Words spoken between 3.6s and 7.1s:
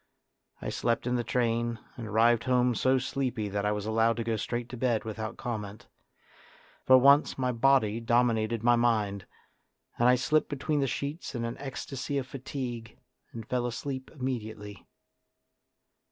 I was allowed to go straight to bed without comment. For